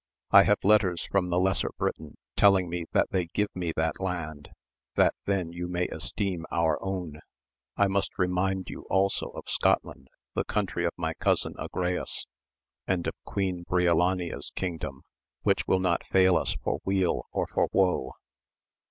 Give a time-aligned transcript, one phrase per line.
[0.31, 4.49] I have letters from the lesser Britain telling me that they give me that land,
[4.95, 7.19] that then you may esteem our own;
[7.77, 12.25] I must remind you also of Scotland, the country of my cousin Agrayes,
[12.87, 15.03] and of Queen Briolania's kingdom,
[15.43, 18.13] which will not fail us for weal or for woe.